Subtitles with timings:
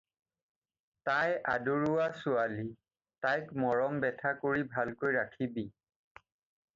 [1.09, 2.65] তাই আদৰুৱা ছোৱালী,
[3.25, 5.67] তাইক মৰম বেথা কৰি ভালকৈ ৰাখিবি।